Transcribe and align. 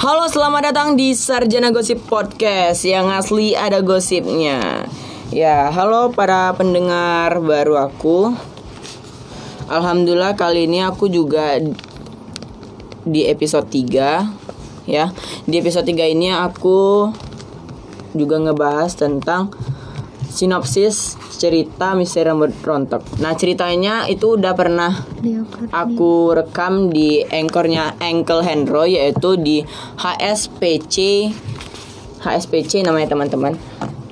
Halo, 0.00 0.24
selamat 0.32 0.72
datang 0.72 0.88
di 0.96 1.12
Sarjana 1.12 1.76
Gosip 1.76 2.08
Podcast 2.08 2.88
yang 2.88 3.12
asli 3.12 3.52
ada 3.52 3.84
gosipnya. 3.84 4.88
Ya, 5.28 5.68
halo 5.68 6.08
para 6.16 6.56
pendengar 6.56 7.36
baru 7.44 7.76
aku. 7.76 8.32
Alhamdulillah 9.68 10.40
kali 10.40 10.64
ini 10.64 10.80
aku 10.80 11.12
juga 11.12 11.60
di 13.04 13.28
episode 13.28 13.68
3 13.68 14.88
ya. 14.88 15.12
Di 15.44 15.60
episode 15.60 15.84
3 15.84 16.16
ini 16.16 16.32
aku 16.32 17.12
juga 18.16 18.40
ngebahas 18.40 18.96
tentang 18.96 19.52
sinopsis 20.30 21.18
cerita 21.36 21.92
misteri 21.92 22.30
rambut 22.30 22.54
rontok. 22.62 23.02
Nah, 23.18 23.34
ceritanya 23.34 24.06
itu 24.06 24.38
udah 24.38 24.54
pernah 24.54 24.94
aku 25.74 26.32
rekam 26.32 26.88
di 26.88 27.20
anchornya 27.20 27.98
Ankle 27.98 28.46
Hendro 28.46 28.86
yaitu 28.86 29.34
di 29.34 29.66
HSPC 29.98 31.28
HSPC 32.20 32.86
namanya 32.86 33.12
teman-teman. 33.12 33.58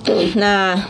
Nah, 0.35 0.89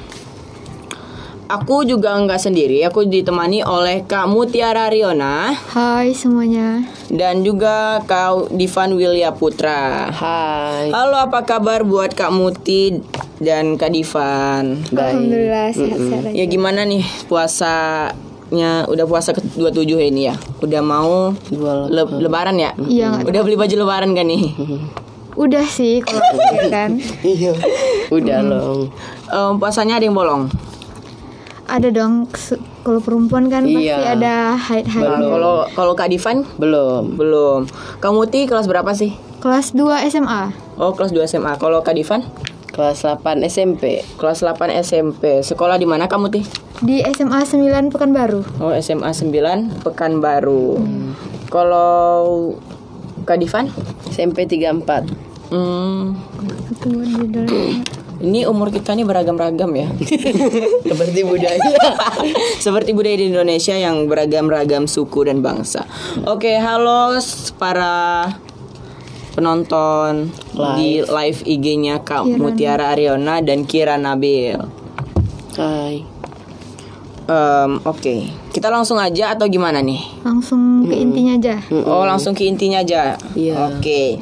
aku 1.49 1.83
juga 1.83 2.15
nggak 2.15 2.39
sendiri, 2.39 2.87
aku 2.87 3.03
ditemani 3.03 3.67
oleh 3.67 4.07
Kak 4.07 4.31
Mutiara 4.31 4.87
Riona 4.87 5.51
Hai 5.75 6.15
semuanya. 6.15 6.87
dan 7.11 7.43
juga 7.43 7.99
Kak 8.07 8.55
Divan 8.55 8.95
Wilya 8.95 9.35
Putra. 9.35 10.07
Hai. 10.13 10.95
Halo, 10.95 11.19
apa 11.19 11.43
kabar 11.43 11.83
buat 11.83 12.15
Kak 12.15 12.31
Muti 12.31 13.01
dan 13.39 13.75
Kak 13.75 13.91
Divan? 13.91 14.83
Alhamdulillah 14.91 15.71
sehat-sehat 15.71 16.23
aja. 16.25 16.35
Ya 16.35 16.45
gimana 16.45 16.83
nih 16.83 17.03
puasanya 17.27 18.13
udah 18.85 19.05
puasa 19.05 19.31
ke 19.31 19.41
27 19.55 19.75
ini 20.05 20.27
ya? 20.27 20.35
Udah 20.59 20.81
mau 20.81 21.33
Dua 21.47 21.87
le- 21.87 22.19
lebaran 22.19 22.57
ya? 22.57 22.75
Iya, 22.77 23.15
nggak 23.15 23.29
Udah 23.29 23.41
beli 23.43 23.57
baju 23.57 23.75
lebaran 23.77 24.11
kan 24.13 24.25
nih? 24.25 24.43
Udah 25.35 25.65
sih 25.65 26.03
kalau 26.03 26.23
ya 26.53 26.67
kan. 26.69 26.91
Iya. 27.25 27.55
Udah 28.09 28.39
loh. 28.41 28.91
Em, 29.29 29.53
puasanya 29.57 29.97
ada 29.97 30.05
yang 30.05 30.15
bolong. 30.15 30.51
Ada 31.69 31.93
dong 31.93 32.25
kalau 32.81 32.97
perempuan 32.99 33.47
kan 33.47 33.61
pasti 33.63 33.87
Iya. 33.87 34.17
ada 34.17 34.57
haid-haid. 34.57 35.05
Kalau 35.05 35.69
kalau 35.69 35.93
Kak 35.93 36.09
Divan 36.09 36.49
Belum. 36.57 37.13
belum. 37.15 37.69
Kamu 38.01 38.15
Muti 38.19 38.49
kelas 38.49 38.65
berapa 38.65 38.89
sih? 38.93 39.13
Kelas 39.39 39.71
2 39.71 40.09
SMA. 40.09 40.51
Oh, 40.75 40.91
kelas 40.91 41.13
2 41.13 41.23
SMA. 41.23 41.55
Kalau 41.55 41.85
Kak 41.85 41.93
Divan 41.93 42.25
Kelas 42.79 43.03
8 43.03 43.43
SMP. 43.43 44.07
kelas 44.15 44.39
8 44.39 44.71
SMP. 44.79 45.43
Sekolah 45.43 45.75
di 45.75 45.83
mana 45.83 46.07
kamu 46.07 46.31
Ti? 46.31 46.41
Di 46.79 47.03
SMA 47.11 47.43
9 47.43 47.91
Pekanbaru. 47.91 48.63
Oh, 48.63 48.71
SMA 48.73 49.11
9 49.11 49.83
Pekanbaru. 49.83 50.79
Kalau 51.51 52.55
Kak 53.27 53.35
Divan? 53.37 53.67
SMP 54.09 54.47
34. 54.47 55.11
Hmm, 55.51 56.15
judulnya. 56.79 57.83
ini 58.21 58.45
umur 58.45 58.69
kita 58.69 58.93
nih 58.93 59.03
beragam-ragam 59.03 59.75
ya. 59.75 59.89
Seperti 60.91 61.21
budaya. 61.25 61.59
Seperti 62.63 62.91
budaya 62.93 63.17
di 63.17 63.27
Indonesia 63.27 63.73
yang 63.73 64.07
beragam-ragam 64.07 64.87
suku 64.87 65.25
dan 65.25 65.41
bangsa. 65.41 65.83
Oke, 66.25 66.55
halo 66.55 67.17
s- 67.17 67.51
para 67.51 68.23
penonton 69.39 70.35
di 70.75 70.99
live 70.99 71.41
IG-nya 71.47 72.03
Kak 72.03 72.27
Kira 72.27 72.43
Mutiara 72.43 72.91
Ariona 72.91 73.39
dan 73.39 73.63
Kira 73.63 73.95
Nabil. 73.95 74.59
Hai. 75.55 76.03
Em, 77.29 77.73
Oke, 77.87 78.27
kita 78.51 78.67
langsung 78.67 78.99
aja 78.99 79.39
atau 79.39 79.47
gimana 79.47 79.79
nih? 79.79 80.03
Langsung 80.27 80.91
ke 80.91 80.99
intinya 80.99 81.39
aja. 81.39 81.63
Oh, 81.71 82.03
langsung 82.03 82.35
ke 82.35 82.51
intinya 82.51 82.83
aja. 82.83 83.15
Iya. 83.39 83.79
Oke. 83.79 84.19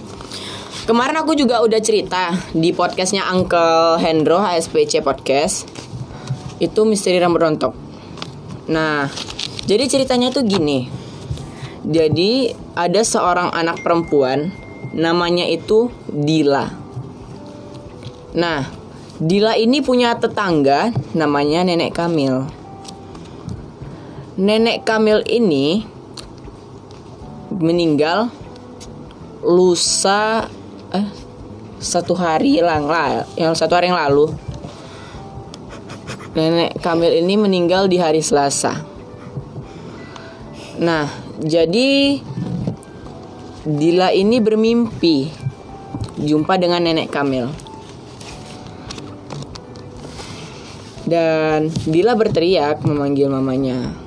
Kemarin 0.84 1.16
aku 1.16 1.32
juga 1.32 1.64
udah 1.64 1.80
cerita 1.80 2.36
di 2.52 2.76
podcastnya 2.76 3.24
Uncle 3.32 3.96
Hendro 3.96 4.36
HSPC 4.36 5.00
Podcast. 5.00 5.64
Itu 6.60 6.84
misteri 6.84 7.16
rambut 7.16 7.40
rontok. 7.40 7.72
Nah, 8.68 9.08
jadi 9.64 9.88
ceritanya 9.88 10.28
tuh 10.28 10.44
gini. 10.44 10.86
Jadi 11.86 12.50
ada 12.74 13.00
seorang 13.06 13.54
anak 13.54 13.80
perempuan 13.86 14.65
namanya 14.96 15.44
itu 15.44 15.92
Dila. 16.08 16.72
Nah, 18.32 18.64
Dila 19.20 19.54
ini 19.60 19.84
punya 19.84 20.16
tetangga 20.16 20.90
namanya 21.12 21.68
Nenek 21.68 21.92
Kamil. 21.92 22.48
Nenek 24.40 24.88
Kamil 24.88 25.20
ini 25.28 25.84
meninggal 27.52 28.28
lusa 29.44 30.50
eh 30.92 31.26
satu 31.78 32.16
hari 32.16 32.58
lang 32.64 32.88
yang 33.36 33.54
satu 33.54 33.76
hari 33.76 33.92
yang 33.92 34.00
lalu 34.00 34.32
nenek 36.34 36.76
Kamil 36.80 37.20
ini 37.20 37.34
meninggal 37.38 37.86
di 37.86 38.00
hari 38.00 38.24
Selasa 38.24 38.80
nah 40.76 41.08
jadi 41.40 42.20
Dila 43.66 44.14
ini 44.14 44.38
bermimpi 44.38 45.26
jumpa 46.22 46.54
dengan 46.54 46.86
nenek 46.86 47.10
Kamil 47.10 47.50
dan 51.02 51.66
Dila 51.84 52.14
berteriak 52.14 52.86
memanggil 52.86 53.26
mamanya 53.26 54.06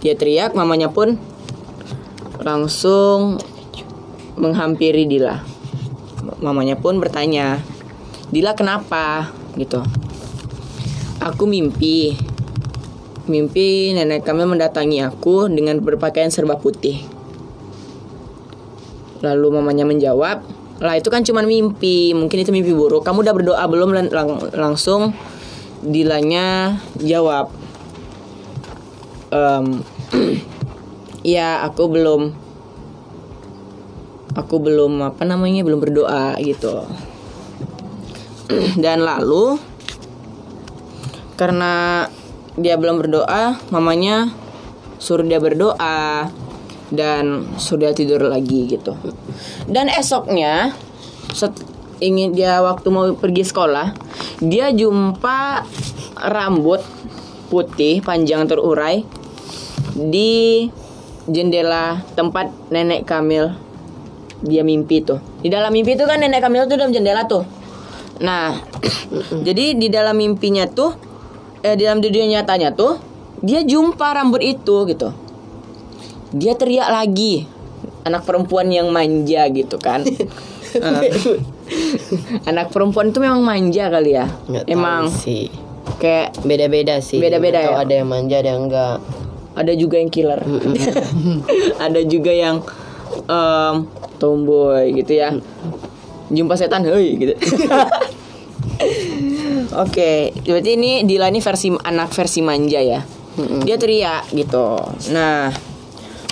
dia 0.00 0.16
teriak 0.16 0.56
mamanya 0.56 0.88
pun 0.88 1.20
langsung 2.40 3.36
menghampiri 4.40 5.04
Dila. 5.04 5.44
Mamanya 6.40 6.80
pun 6.80 6.98
bertanya, 6.98 7.60
"Dila 8.32 8.56
kenapa?" 8.56 9.32
gitu. 9.60 9.84
Aku 11.20 11.44
mimpi. 11.48 12.16
Mimpi 13.24 13.96
nenek 13.96 14.24
kami 14.24 14.44
mendatangi 14.44 15.00
aku 15.00 15.48
dengan 15.48 15.80
berpakaian 15.80 16.28
serba 16.28 16.60
putih. 16.60 17.13
Lalu 19.24 19.46
mamanya 19.56 19.88
menjawab, 19.88 20.44
"Lah 20.84 20.94
itu 21.00 21.08
kan 21.08 21.24
cuma 21.24 21.40
mimpi, 21.40 22.12
mungkin 22.12 22.44
itu 22.44 22.52
mimpi 22.52 22.76
buruk. 22.76 23.00
Kamu 23.00 23.24
udah 23.24 23.34
berdoa 23.34 23.64
belum?" 23.64 23.90
Lang- 23.96 24.12
lang- 24.12 24.52
langsung 24.52 25.16
Dilanya 25.84 26.80
jawab, 26.96 27.52
"Em, 29.28 29.84
ya 31.36 31.60
aku 31.64 31.88
belum 31.92 32.32
aku 34.34 34.56
belum 34.58 34.98
apa 35.00 35.22
namanya 35.22 35.62
belum 35.62 35.80
berdoa 35.80 36.34
gitu 36.42 36.84
dan 38.84 39.06
lalu 39.06 39.56
karena 41.38 42.06
dia 42.58 42.78
belum 42.78 43.02
berdoa 43.02 43.58
mamanya 43.70 44.30
suruh 44.98 45.26
dia 45.26 45.42
berdoa 45.42 46.30
dan 46.94 47.44
sudah 47.60 47.92
tidur 47.92 48.22
lagi 48.24 48.70
gitu 48.70 48.96
dan 49.68 49.90
esoknya 49.90 50.74
set- 51.34 51.66
ingin 52.02 52.34
dia 52.34 52.58
waktu 52.62 52.88
mau 52.90 53.10
pergi 53.14 53.46
sekolah 53.46 53.94
dia 54.42 54.74
jumpa 54.74 55.62
rambut 56.18 56.82
putih 57.52 58.02
panjang 58.02 58.48
terurai 58.50 59.06
di 59.94 60.66
jendela 61.30 62.02
tempat 62.18 62.50
nenek 62.68 63.06
Kamil 63.06 63.54
dia 64.44 64.60
mimpi 64.60 65.00
tuh. 65.00 65.22
Di 65.40 65.48
dalam 65.48 65.72
mimpi 65.72 65.96
tuh 65.96 66.04
kan 66.04 66.20
nenek 66.20 66.44
Kamil 66.44 66.68
tuh 66.68 66.76
dalam 66.76 66.92
jendela 66.92 67.24
tuh. 67.24 67.46
Nah, 68.20 68.60
jadi 69.46 69.78
di 69.78 69.88
dalam 69.88 70.20
mimpinya 70.20 70.68
tuh 70.68 70.92
eh 71.64 71.78
di 71.80 71.88
dalam 71.88 72.04
dunia 72.04 72.28
nyatanya 72.28 72.76
tuh 72.76 73.00
dia 73.40 73.64
jumpa 73.64 74.12
rambut 74.12 74.44
itu 74.44 74.84
gitu. 74.84 75.08
Dia 76.34 76.58
teriak 76.58 76.90
lagi. 76.90 77.46
Anak 78.02 78.26
perempuan 78.26 78.68
yang 78.68 78.90
manja 78.90 79.46
gitu 79.48 79.78
kan. 79.78 80.02
Eh, 80.74 81.06
anak 82.50 82.74
perempuan 82.74 83.14
itu 83.14 83.22
memang 83.22 83.46
manja 83.46 83.86
kali 83.86 84.18
ya. 84.18 84.26
Nggak 84.50 84.66
Emang 84.66 85.06
sih. 85.06 85.46
kayak 86.02 86.34
Beda-beda 86.42 86.98
sih. 86.98 87.22
Beda-beda 87.22 87.62
ya? 87.62 87.78
Ada 87.78 88.02
yang 88.02 88.10
manja, 88.10 88.42
ada 88.42 88.50
yang 88.50 88.66
enggak. 88.66 88.98
ada 89.54 89.70
juga 89.70 90.02
yang 90.02 90.10
killer 90.10 90.42
ada 91.86 92.00
juga 92.02 92.34
yang 92.34 92.58
em, 93.30 93.86
tomboy 94.18 94.90
gitu 94.98 95.14
ya 95.14 95.30
jumpa 96.26 96.58
setan 96.58 96.82
hei 96.82 97.14
gitu 97.14 97.38
oke 99.86 100.10
berarti 100.42 100.70
ini 100.74 101.06
Dila 101.06 101.30
ini 101.30 101.38
versi 101.38 101.70
anak 101.70 102.10
versi 102.10 102.42
manja 102.42 102.82
ya 102.82 102.98
dia 103.62 103.78
teriak 103.78 104.34
gitu 104.34 104.74
nah 105.14 105.54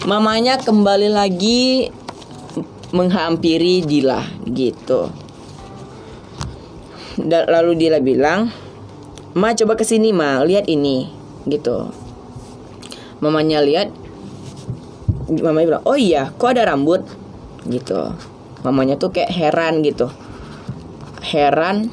mamanya 0.07 0.59
kembali 0.59 1.09
lagi 1.13 1.89
menghampiri 2.93 3.87
Dila 3.87 4.21
gitu. 4.49 5.09
Da- 7.17 7.49
lalu 7.49 7.77
Dila 7.79 7.99
bilang 8.03 8.51
Ma 9.33 9.57
coba 9.57 9.79
ke 9.79 9.85
sini 9.87 10.13
Ma. 10.13 10.45
Lihat 10.45 10.69
ini 10.69 11.09
gitu. 11.49 11.89
Mamanya 13.23 13.65
lihat 13.65 13.89
mamanya 15.33 15.67
bilang 15.79 15.85
oh 15.89 15.97
iya 15.97 16.29
kok 16.35 16.53
ada 16.53 16.69
rambut? 16.69 17.07
Gitu. 17.65 18.13
Mamanya 18.67 19.01
tuh 19.01 19.15
kayak 19.15 19.33
heran 19.33 19.81
gitu. 19.81 20.11
Heran 21.23 21.89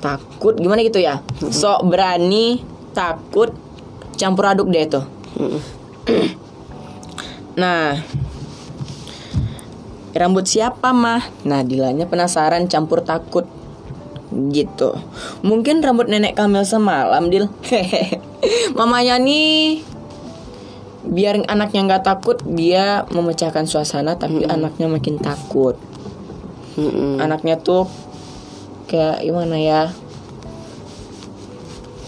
takut 0.00 0.56
gimana 0.56 0.80
gitu 0.80 1.02
ya? 1.02 1.20
Sok 1.42 1.90
berani 1.90 2.62
takut 2.92 3.52
campur 4.16 4.44
aduk 4.46 4.68
deh 4.70 4.86
tuh 4.86 5.04
nah 7.56 8.00
rambut 10.12 10.44
siapa 10.44 10.92
mah? 10.92 11.24
Nah 11.48 11.64
Dilanya 11.64 12.04
penasaran 12.04 12.68
campur 12.68 13.00
takut. 13.04 13.48
Gitu. 14.32 14.96
Mungkin 15.44 15.84
rambut 15.84 16.08
nenek 16.08 16.36
Kamil 16.36 16.64
semalam 16.64 17.28
Dil. 17.28 17.48
Mamanya 18.78 19.20
nih 19.20 19.84
biar 21.02 21.42
anaknya 21.50 21.82
nggak 21.82 22.06
takut 22.06 22.38
dia 22.46 23.02
memecahkan 23.10 23.66
suasana 23.66 24.14
tapi 24.16 24.46
anaknya 24.46 24.86
makin 24.86 25.18
takut. 25.18 25.76
Mm-mm. 26.72 27.20
anaknya 27.20 27.60
tuh 27.60 27.84
kayak 28.88 29.20
gimana 29.20 29.60
ya? 29.60 29.82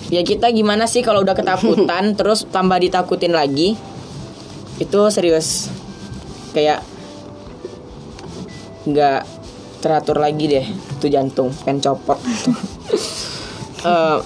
Ya 0.08 0.24
kita 0.24 0.48
gimana 0.52 0.88
sih 0.88 1.04
kalau 1.04 1.20
udah 1.20 1.36
ketakutan 1.36 2.12
terus 2.18 2.48
tambah 2.48 2.80
ditakutin 2.80 3.36
lagi 3.36 3.76
itu 4.78 5.00
serius. 5.10 5.70
Kayak 6.54 6.86
nggak 8.84 9.22
teratur 9.84 10.16
lagi 10.16 10.44
deh 10.48 10.66
tuh 11.00 11.12
jantung 11.12 11.52
pengen 11.64 11.84
copot. 11.84 12.18
Eh, 13.84 14.18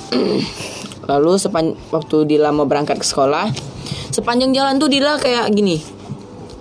lalu 1.10 1.34
sepan 1.34 1.74
waktu 1.90 2.30
Dila 2.30 2.54
mau 2.54 2.62
berangkat 2.70 3.02
ke 3.02 3.06
sekolah 3.10 3.50
sepanjang 4.14 4.54
jalan 4.54 4.78
tuh 4.78 4.86
Dila 4.86 5.18
kayak 5.18 5.50
gini 5.50 5.82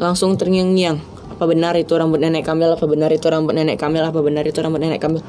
langsung 0.01 0.33
terngiang-ngiang. 0.33 0.97
Apa 1.37 1.45
benar 1.45 1.77
itu 1.77 1.93
rambut 1.93 2.17
nenek 2.17 2.41
Kamil 2.41 2.73
apa 2.73 2.89
benar 2.89 3.13
itu 3.13 3.29
rambut 3.29 3.53
nenek 3.53 3.77
Kamil 3.77 4.01
apa 4.01 4.17
benar 4.25 4.49
itu 4.49 4.57
rambut 4.57 4.81
nenek 4.81 4.97
Kamil? 4.97 5.21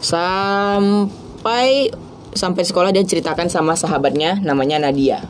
Sampai 0.00 1.92
sampai 2.32 2.62
sekolah 2.64 2.88
dia 2.88 3.04
ceritakan 3.04 3.52
sama 3.52 3.76
sahabatnya 3.76 4.40
namanya 4.40 4.80
Nadia 4.80 5.28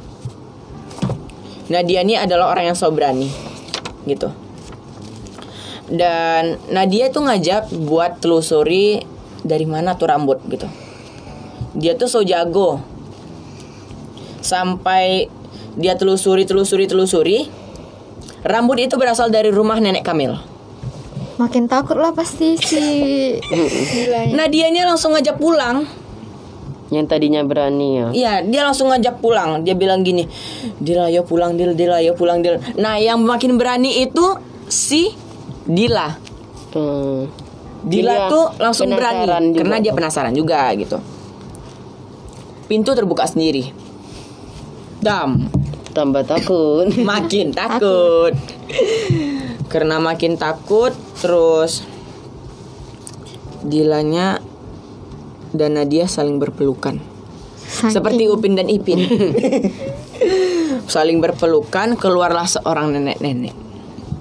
Nadia 1.71 2.03
ini 2.03 2.19
adalah 2.19 2.51
orang 2.51 2.75
yang 2.75 2.77
so 2.77 2.91
berani 2.91 3.31
gitu. 4.03 4.35
Dan 5.87 6.59
Nadia 6.71 7.15
tuh 7.15 7.27
ngajak 7.27 7.71
buat 7.87 8.19
telusuri 8.19 9.07
dari 9.47 9.67
mana 9.71 9.95
tuh 9.95 10.11
rambut 10.11 10.43
gitu. 10.51 10.67
Dia 11.79 11.95
tuh 11.95 12.11
so 12.11 12.27
jago. 12.27 12.83
Sampai 14.43 15.31
dia 15.79 15.95
telusuri 15.95 16.43
telusuri 16.43 16.91
telusuri 16.91 17.39
rambut 18.43 18.83
itu 18.83 18.99
berasal 18.99 19.31
dari 19.31 19.55
rumah 19.55 19.79
nenek 19.79 20.03
Kamil. 20.03 20.35
Makin 21.39 21.71
takut 21.71 21.97
lah 21.97 22.11
pasti 22.11 22.59
si. 22.59 22.83
Nadianya 24.39 24.91
langsung 24.91 25.15
ngajak 25.15 25.39
pulang 25.39 26.00
Yang 26.91 27.07
tadinya 27.07 27.41
berani 27.47 27.89
ya. 28.03 28.07
Iya, 28.11 28.33
dia 28.43 28.67
langsung 28.67 28.91
ngajak 28.91 29.23
pulang. 29.23 29.63
Dia 29.63 29.79
bilang 29.79 30.03
gini, 30.03 30.27
Dila 30.83 31.07
pulang, 31.23 31.55
Dil, 31.55 31.79
Dila 31.79 32.03
ayo 32.03 32.19
pulang, 32.19 32.43
Dil. 32.43 32.59
Nah, 32.79 32.99
yang 32.99 33.23
makin 33.23 33.55
berani 33.55 34.03
itu 34.03 34.35
si 34.67 35.15
Dila. 35.71 36.19
Hmm. 36.75 37.31
Dila 37.81 38.13
Dia 38.13 38.29
tuh 38.29 38.45
langsung 38.59 38.91
berani 38.91 39.25
juga 39.25 39.63
karena 39.63 39.77
dia 39.79 39.93
penasaran 39.95 40.35
juga 40.35 40.69
gitu. 40.75 40.99
Pintu 42.67 42.91
terbuka 42.93 43.25
sendiri. 43.25 43.71
Dam, 45.01 45.49
Tambah 45.91 46.23
takut. 46.23 46.87
makin 47.11 47.51
takut. 47.51 48.35
karena 49.73 49.99
makin 49.99 50.39
takut, 50.39 50.95
terus 51.19 51.87
Dilanya 53.61 54.41
dan 55.55 55.79
Nadia 55.79 56.07
saling 56.07 56.39
berpelukan. 56.39 56.99
Saking- 57.71 57.95
Seperti 57.95 58.23
Upin 58.27 58.59
dan 58.59 58.67
Ipin. 58.67 58.99
Saling 60.91 61.23
berpelukan 61.23 61.95
keluarlah 61.95 62.43
seorang 62.43 62.91
nenek-nenek 62.91 63.55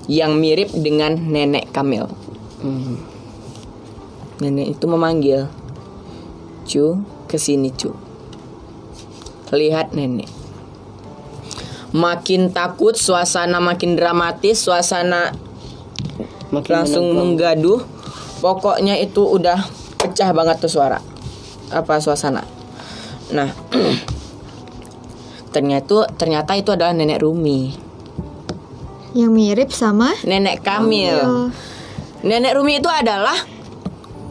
yang 0.06 0.38
mirip 0.38 0.70
dengan 0.70 1.18
nenek 1.18 1.74
Kamil. 1.74 2.06
Hmm. 2.62 3.02
Nenek 4.38 4.78
itu 4.78 4.86
memanggil, 4.86 5.50
"Cu, 6.70 7.02
ke 7.26 7.42
sini 7.42 7.74
cu." 7.74 7.98
Lihat 9.50 9.98
nenek. 9.98 10.30
Makin 11.90 12.54
takut, 12.54 12.94
suasana 12.94 13.58
makin 13.58 13.98
dramatis, 13.98 14.62
suasana 14.62 15.34
Makin 16.54 16.70
langsung 16.70 17.18
menggaduh. 17.18 17.82
Pokoknya 18.46 18.94
itu 19.02 19.26
udah 19.26 19.58
pecah 19.98 20.30
banget 20.38 20.62
tuh 20.62 20.70
suara. 20.70 21.02
Apa 21.70 22.02
suasana. 22.02 22.44
Nah, 23.30 23.50
ternyata 25.54 26.10
ternyata 26.18 26.58
itu 26.58 26.74
adalah 26.74 26.94
nenek 26.94 27.22
Rumi, 27.22 27.74
Yang 29.18 29.32
mirip 29.34 29.70
sama 29.74 30.14
nenek 30.26 30.62
Kamil. 30.62 31.18
Oh, 31.26 31.48
Nenek 32.22 32.54
Rumi 32.54 32.78
itu 32.78 32.90
adalah 32.92 33.34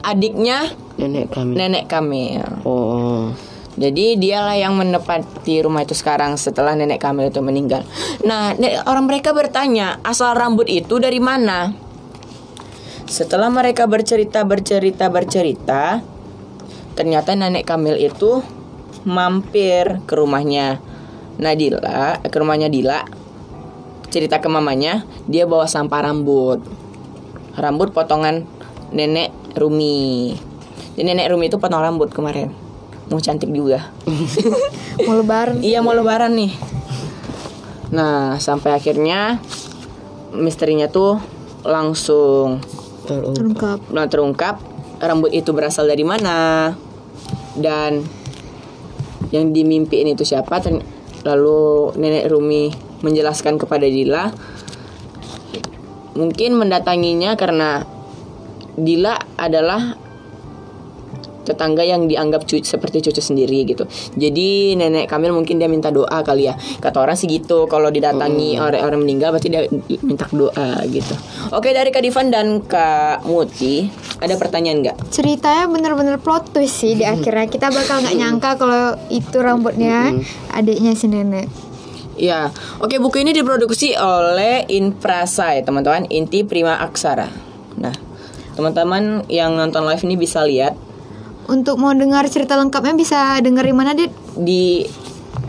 adiknya 0.04 0.70
nenek 1.00 1.30
kami. 1.32 1.52
nenek 1.56 1.84
Kamil. 1.90 2.44
Oh. 2.62 3.32
Jadi 3.78 4.18
dialah 4.18 4.58
yang 4.58 4.74
menepati 4.74 5.62
rumah 5.62 5.86
itu 5.86 5.94
sekarang 5.94 6.34
setelah 6.34 6.74
nenek 6.74 6.98
Kamil 6.98 7.30
itu 7.30 7.38
meninggal. 7.38 7.86
Nah, 8.26 8.50
orang 8.90 9.06
mereka 9.06 9.30
bertanya 9.30 10.02
asal 10.02 10.34
rambut 10.34 10.66
itu 10.66 10.98
dari 10.98 11.22
mana. 11.22 11.70
Setelah 13.06 13.46
mereka 13.48 13.86
bercerita 13.86 14.42
bercerita 14.42 15.06
bercerita, 15.08 16.02
ternyata 16.98 17.38
nenek 17.38 17.62
Kamil 17.62 17.94
itu 17.94 18.42
mampir 19.06 20.02
ke 20.02 20.18
rumahnya 20.18 20.82
Nadila, 21.38 22.18
ke 22.26 22.34
rumahnya 22.34 22.66
Dila. 22.66 23.06
Cerita 24.10 24.42
ke 24.42 24.50
mamanya, 24.50 25.06
dia 25.30 25.46
bawa 25.46 25.70
sampah 25.70 26.10
rambut. 26.10 26.58
Rambut 27.54 27.94
potongan 27.94 28.42
nenek 28.90 29.30
Rumi. 29.54 30.34
Jadi 30.98 31.06
nenek 31.06 31.30
Rumi 31.30 31.46
itu 31.46 31.62
potong 31.62 31.78
rambut 31.78 32.10
kemarin. 32.10 32.50
Mau 33.06 33.22
cantik 33.22 33.54
juga. 33.54 33.94
mau 35.06 35.14
lebaran. 35.14 35.62
Iya 35.62 35.78
mau 35.78 35.94
lebaran 35.94 36.34
nih. 36.34 36.52
Nah 37.94 38.42
sampai 38.42 38.74
akhirnya 38.74 39.38
misterinya 40.34 40.90
tuh 40.90 41.22
langsung 41.62 42.58
Terus. 43.06 43.40
Lengkap. 43.40 43.88
nah, 43.88 44.04
terungkap 44.04 44.60
rambut 45.00 45.32
itu 45.32 45.54
berasal 45.56 45.88
dari 45.88 46.04
mana 46.04 46.76
dan 47.58 48.06
yang 49.34 49.52
dimimpiin 49.52 50.14
itu 50.14 50.24
siapa. 50.24 50.62
Lalu 51.26 51.92
nenek 51.98 52.30
Rumi 52.30 52.70
menjelaskan 53.02 53.58
kepada 53.58 53.86
Dila 53.86 54.30
mungkin 56.18 56.58
mendatanginya 56.58 57.38
karena 57.38 57.86
Dila 58.74 59.14
adalah 59.38 59.94
tetangga 61.48 61.80
yang 61.80 62.04
dianggap 62.04 62.44
cucu 62.44 62.60
seperti 62.60 63.00
cucu 63.08 63.24
sendiri 63.24 63.64
gitu. 63.64 63.88
Jadi 64.14 64.76
nenek 64.76 65.08
Kamil 65.08 65.32
mungkin 65.32 65.56
dia 65.56 65.66
minta 65.72 65.88
doa 65.88 66.20
kali 66.20 66.52
ya. 66.52 66.54
Kata 66.56 67.00
orang 67.00 67.16
sih 67.16 67.24
gitu. 67.24 67.64
Kalau 67.64 67.88
didatangi 67.88 68.60
orang-orang 68.60 69.00
meninggal 69.00 69.32
berarti 69.32 69.48
dia 69.48 69.64
minta 70.04 70.28
doa 70.28 70.84
gitu. 70.84 71.16
Oke 71.56 71.72
dari 71.72 71.88
Kak 71.88 72.04
Divan 72.04 72.28
dan 72.28 72.60
Kak 72.60 73.24
Muti 73.24 73.88
ada 74.20 74.36
pertanyaan 74.36 74.84
nggak? 74.84 74.96
Ceritanya 75.08 75.64
bener-bener 75.70 76.20
plot 76.20 76.52
twist 76.52 76.84
sih 76.84 76.92
di 76.98 77.08
akhirnya 77.08 77.48
kita 77.48 77.72
bakal 77.72 78.04
nggak 78.04 78.16
nyangka 78.18 78.50
kalau 78.60 78.98
itu 79.08 79.38
rambutnya 79.40 80.12
adiknya 80.52 80.92
si 80.92 81.08
nenek. 81.08 81.48
Ya, 82.18 82.50
oke 82.82 82.98
buku 82.98 83.22
ini 83.22 83.30
diproduksi 83.30 83.94
oleh 83.94 84.66
Inprasa 84.74 85.54
ya 85.54 85.62
teman-teman, 85.62 86.10
Inti 86.10 86.42
Prima 86.42 86.74
Aksara. 86.82 87.30
Nah, 87.78 87.94
teman-teman 88.58 89.22
yang 89.30 89.54
nonton 89.54 89.86
live 89.86 90.02
ini 90.02 90.18
bisa 90.18 90.42
lihat 90.42 90.74
Untuk 91.48 91.80
mau 91.80 91.96
dengar 91.96 92.28
cerita 92.28 92.60
lengkapnya 92.60 92.92
bisa 92.92 93.40
denger 93.40 93.64
di 93.64 93.74
mana 93.74 93.96
dit? 93.96 94.12
di 94.36 94.84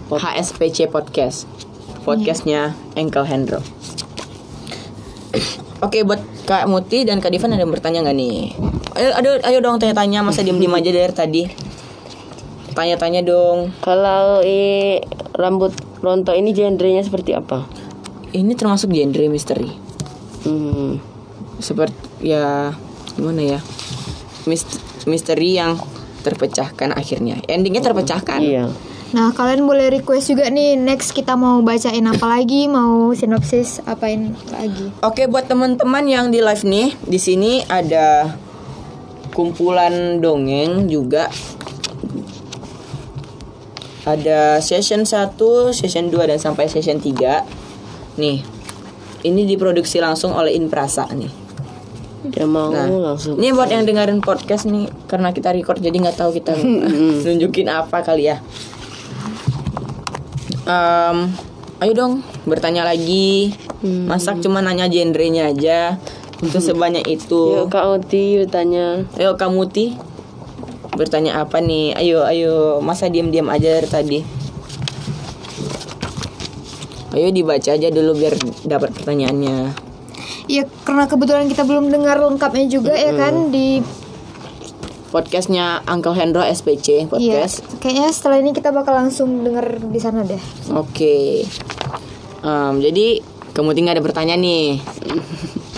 HSPC 0.10 0.90
Podcast 0.90 1.46
podcastnya 2.02 2.74
Engkel 2.96 3.28
Hendro 3.28 3.62
Oke 5.80 6.02
buat 6.02 6.18
Kak 6.44 6.66
Muti 6.66 7.06
dan 7.06 7.22
Kak 7.22 7.30
Divan 7.30 7.54
ada 7.54 7.62
yang 7.62 7.70
bertanya 7.70 8.02
nggak 8.02 8.18
nih? 8.18 8.56
Ayo, 8.98 9.10
ayo, 9.16 9.32
ayo 9.46 9.58
dong 9.62 9.78
tanya-tanya 9.78 10.26
masa 10.26 10.42
diem-diem 10.42 10.74
aja 10.74 10.90
dari 10.90 11.14
tadi 11.14 11.44
Tanya-tanya 12.74 13.22
dong 13.22 13.76
Kalau 13.80 14.42
eh, 14.42 15.06
rambut 15.38 15.76
rontok 16.00 16.34
ini 16.34 16.56
genrenya 16.56 17.04
seperti 17.04 17.36
apa? 17.38 17.68
Ini 18.34 18.56
termasuk 18.56 18.90
genre 18.90 19.28
misteri 19.28 19.70
Hmm. 20.40 20.96
Seperti 21.60 22.24
ya 22.24 22.72
gimana 23.14 23.44
ya 23.44 23.60
Mist- 24.48 24.80
Misteri 25.08 25.56
yang 25.56 25.80
terpecahkan 26.20 26.92
akhirnya 26.92 27.40
Endingnya 27.48 27.80
terpecahkan 27.80 28.44
Iya. 28.44 28.68
Nah, 29.10 29.34
kalian 29.34 29.66
boleh 29.66 29.90
request 29.90 30.30
juga 30.30 30.54
nih 30.54 30.78
next 30.78 31.18
kita 31.18 31.34
mau 31.34 31.66
bacain 31.66 32.06
apa 32.06 32.30
lagi, 32.30 32.70
mau 32.70 33.10
sinopsis 33.18 33.82
apain 33.90 34.38
lagi. 34.54 34.94
Oke 35.02 35.26
buat 35.26 35.50
teman-teman 35.50 36.06
yang 36.06 36.30
di 36.30 36.46
live 36.46 36.62
nih, 36.62 36.94
di 37.10 37.18
sini 37.18 37.66
ada 37.66 38.30
kumpulan 39.34 40.22
dongeng 40.22 40.86
juga. 40.86 41.26
Ada 44.06 44.62
session 44.62 45.06
1, 45.06 45.74
session 45.74 46.14
2 46.14 46.30
dan 46.30 46.38
sampai 46.38 46.70
session 46.70 47.02
3. 47.02 47.46
Nih. 48.22 48.46
Ini 49.20 49.42
diproduksi 49.44 50.00
langsung 50.00 50.32
oleh 50.32 50.56
Inprasa 50.56 51.10
nih. 51.12 51.39
Dia 52.30 52.46
mau 52.46 52.70
Nah, 52.70 52.86
langsung. 53.14 53.36
ini 53.36 53.50
buat 53.50 53.68
yang 53.68 53.84
dengerin 53.84 54.20
podcast 54.20 54.66
nih 54.66 54.86
karena 55.06 55.30
kita 55.30 55.50
record 55.50 55.78
jadi 55.78 55.94
nggak 55.94 56.16
tahu 56.16 56.32
kita 56.32 56.54
nunjukin 57.26 57.68
apa 57.68 58.00
kali 58.00 58.28
ya. 58.28 58.38
Em, 60.64 61.34
ayo 61.80 61.92
dong 61.94 62.14
bertanya 62.46 62.84
lagi. 62.84 63.54
Masak 63.82 64.40
cuma 64.40 64.60
nanya 64.60 64.86
genrenya 64.86 65.50
aja. 65.50 65.98
Itu 66.40 66.60
sebanyak 66.60 67.04
itu. 67.06 67.64
Yuk 67.64 67.68
Kak 67.68 67.86
Oti 67.86 68.38
bertanya. 68.38 69.04
Ayo 69.16 69.36
kamu 69.36 69.68
Ti 69.68 69.86
bertanya 70.94 71.40
apa 71.40 71.60
nih? 71.60 71.96
Ayo 71.96 72.24
ayo 72.24 72.54
masa 72.80 73.08
diam-diam 73.08 73.48
aja 73.48 73.72
dari 73.74 73.88
tadi. 73.88 74.20
Ayo 77.10 77.34
dibaca 77.34 77.74
aja 77.74 77.90
dulu 77.90 78.14
biar 78.14 78.38
dapat 78.64 78.94
pertanyaannya. 78.94 79.89
Ya 80.50 80.66
karena 80.82 81.06
kebetulan 81.06 81.46
kita 81.46 81.62
belum 81.62 81.88
dengar 81.88 82.18
lengkapnya 82.18 82.66
juga 82.68 82.90
ya 82.92 83.14
kan 83.14 83.54
di 83.54 83.86
Podcastnya 85.10 85.82
Uncle 85.86 86.14
Hendro 86.14 86.42
SPC 86.44 86.88
Iya, 87.02 87.06
podcast. 87.08 87.66
kayaknya 87.78 88.10
setelah 88.10 88.38
ini 88.38 88.50
kita 88.50 88.70
bakal 88.70 88.94
langsung 88.96 89.42
denger 89.42 89.82
di 89.84 89.98
sana 89.98 90.22
deh. 90.22 90.38
Oke. 90.72 91.46
Em, 92.40 92.74
jadi 92.78 93.18
kamu 93.52 93.74
tinggal 93.74 93.94
ada 93.94 94.02
pertanyaan 94.04 94.38
nih. 94.38 94.78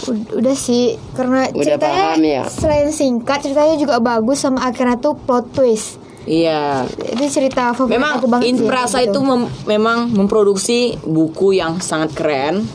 Ud- 0.03 0.35
Udah 0.35 0.51
sih, 0.51 0.99
karena 1.13 1.47
Udah 1.47 1.63
ceritanya 1.63 2.03
paham 2.11 2.23
ya? 2.25 2.43
selain 2.45 2.91
singkat, 2.91 3.39
ceritanya 3.41 3.75
juga 3.77 3.99
bagus 3.99 4.39
sama 4.39 4.65
akhirnya 4.65 4.97
tuh 4.97 5.15
plot 5.15 5.47
twist. 5.53 5.95
Iya. 6.21 6.83
Itu 6.91 7.23
cerita 7.31 7.71
favorit 7.71 7.95
Memang 7.95 8.11
aku 8.19 8.27
banget 8.27 8.45
sih, 8.45 8.51
Inprasa 8.53 8.99
gitu. 8.99 9.15
itu 9.15 9.19
mem- 9.21 9.51
memang 9.65 10.11
memproduksi 10.11 10.79
buku 11.01 11.55
yang 11.55 11.79
sangat 11.79 12.11
keren, 12.11 12.67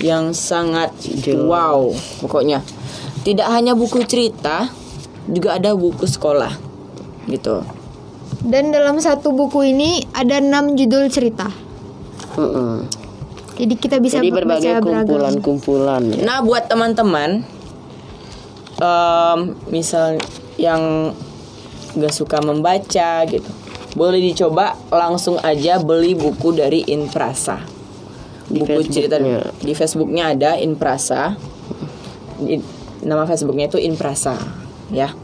yang 0.00 0.32
sangat 0.32 0.92
wow, 1.44 1.92
pokoknya. 2.24 2.64
Tidak 3.20 3.44
hanya 3.44 3.76
buku 3.76 4.00
cerita, 4.08 4.72
juga 5.28 5.60
ada 5.60 5.76
buku 5.76 6.08
sekolah, 6.08 6.56
gitu. 7.28 7.60
Dan 8.40 8.72
dalam 8.72 8.96
satu 8.96 9.36
buku 9.36 9.68
ini 9.68 10.00
ada 10.16 10.40
enam 10.40 10.72
judul 10.72 11.12
cerita. 11.12 11.52
Heeh. 12.40 12.88
Jadi 13.60 13.74
kita 13.76 14.00
bisa 14.00 14.24
Jadi 14.24 14.32
berbagai 14.32 14.80
kumpulan-kumpulan 14.80 16.02
ya. 16.16 16.24
Nah, 16.24 16.38
buat 16.40 16.64
teman-teman, 16.64 17.44
em, 18.80 19.38
misal 19.68 20.16
yang 20.56 21.12
gak 21.92 22.14
suka 22.16 22.40
membaca 22.40 23.28
gitu, 23.28 23.50
boleh 23.92 24.32
dicoba 24.32 24.80
langsung 24.88 25.36
aja 25.44 25.76
beli 25.76 26.16
buku 26.16 26.56
dari 26.56 26.88
Inprasa. 26.88 27.60
Di 28.50 28.58
buku 28.58 28.82
cerita 28.84 29.16
Facebooknya. 29.16 29.38
di 29.62 29.72
Facebooknya 29.72 30.24
ada 30.34 30.50
Inprasa. 30.58 31.38
Di- 32.36 32.60
nama 33.00 33.24
Facebooknya 33.24 33.70
itu 33.70 33.78
Inprasa, 33.78 34.36
ya. 34.90 35.14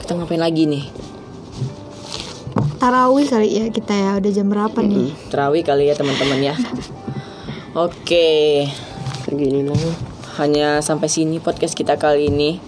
Kita 0.00 0.12
ngapain 0.16 0.40
lagi 0.40 0.66
nih? 0.66 0.84
Tarawih 2.80 3.28
kali 3.28 3.48
ya 3.52 3.64
kita 3.68 3.92
ya 3.92 4.10
udah 4.16 4.30
jam 4.32 4.48
berapa 4.48 4.80
nih? 4.80 5.12
Terawih 5.28 5.62
kali 5.62 5.88
ya 5.88 5.94
teman-teman 5.94 6.40
ya. 6.40 6.54
Oke, 7.76 8.66
Gini 9.30 9.62
lah. 9.62 9.78
hanya 10.42 10.82
sampai 10.82 11.06
sini 11.06 11.38
podcast 11.38 11.76
kita 11.76 11.94
kali 11.94 12.32
ini. 12.32 12.58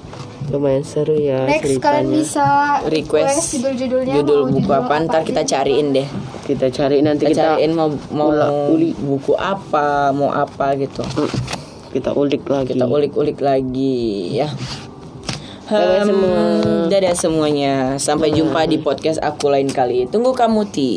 Lumayan 0.49 0.83
seru 0.83 1.15
ya 1.15 1.45
Next 1.45 1.79
kalian 1.79 1.79
ceritanya. 1.79 2.13
bisa 2.15 2.47
Request 2.85 3.39
judul-judulnya 3.55 4.15
judul 4.15 4.41
mau 4.41 4.49
buku 4.51 4.61
judul 4.65 4.81
apa 4.81 4.95
ntar 5.01 5.23
kita 5.23 5.41
aja. 5.41 5.51
cariin 5.61 5.89
deh. 5.93 6.09
Kita 6.43 6.67
cari 6.69 6.97
nanti 6.99 7.23
Kita 7.23 7.31
kita 7.31 7.45
cariin 7.55 7.73
mau 7.73 7.89
mau 8.11 8.29
ula- 8.29 8.51
uli. 8.69 8.91
buku 8.93 9.33
apa, 9.33 10.11
mau 10.11 10.29
apa 10.29 10.75
gitu. 10.75 11.05
kita 11.91 12.11
ulik 12.13 12.43
lagi. 12.45 12.73
Kita 12.73 12.85
ulik-ulik 12.85 13.39
lagi 13.39 14.03
ya. 14.35 14.49
Dadah 15.65 15.89
Hmm, 15.95 16.05
semua. 16.05 16.41
dadah 16.91 17.15
semuanya. 17.15 17.75
Sampai 17.97 18.29
jumpa 18.31 18.67
di 18.67 18.77
podcast 18.77 19.17
aku 19.19 19.49
lain 19.49 19.69
kali. 19.69 20.05
Tunggu 20.05 20.33
kamu 20.33 20.69
Ti. 20.69 20.93